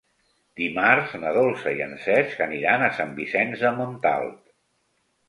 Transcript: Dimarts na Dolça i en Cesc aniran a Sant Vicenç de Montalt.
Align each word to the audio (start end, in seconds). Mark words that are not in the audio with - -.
Dimarts 0.59 1.11
na 1.23 1.33
Dolça 1.35 1.73
i 1.79 1.83
en 1.87 1.93
Cesc 2.05 2.41
aniran 2.47 2.87
a 2.87 2.89
Sant 3.01 3.13
Vicenç 3.21 3.63
de 3.67 3.73
Montalt. 3.83 4.41